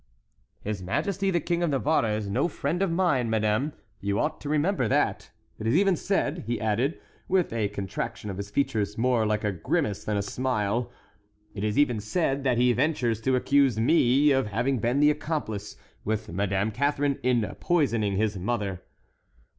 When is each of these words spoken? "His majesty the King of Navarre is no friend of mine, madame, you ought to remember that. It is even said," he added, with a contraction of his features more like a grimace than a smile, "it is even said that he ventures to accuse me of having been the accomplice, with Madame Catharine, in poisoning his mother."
"His 0.63 0.81
majesty 0.81 1.29
the 1.29 1.39
King 1.39 1.61
of 1.61 1.69
Navarre 1.69 2.09
is 2.09 2.27
no 2.27 2.47
friend 2.47 2.81
of 2.81 2.89
mine, 2.91 3.29
madame, 3.29 3.73
you 3.99 4.17
ought 4.19 4.41
to 4.41 4.49
remember 4.49 4.87
that. 4.87 5.29
It 5.59 5.67
is 5.67 5.75
even 5.75 5.95
said," 5.95 6.45
he 6.47 6.59
added, 6.59 6.99
with 7.27 7.53
a 7.53 7.67
contraction 7.67 8.31
of 8.31 8.37
his 8.37 8.49
features 8.49 8.97
more 8.97 9.27
like 9.27 9.43
a 9.43 9.51
grimace 9.51 10.03
than 10.03 10.17
a 10.17 10.23
smile, 10.23 10.89
"it 11.53 11.63
is 11.63 11.77
even 11.77 11.99
said 11.99 12.43
that 12.43 12.57
he 12.57 12.73
ventures 12.73 13.21
to 13.21 13.35
accuse 13.35 13.79
me 13.79 14.31
of 14.31 14.47
having 14.47 14.79
been 14.79 15.01
the 15.01 15.11
accomplice, 15.11 15.75
with 16.03 16.29
Madame 16.33 16.71
Catharine, 16.71 17.19
in 17.21 17.45
poisoning 17.59 18.13
his 18.17 18.37
mother." 18.39 18.81